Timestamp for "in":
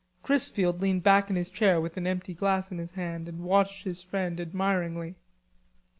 1.29-1.35, 2.71-2.79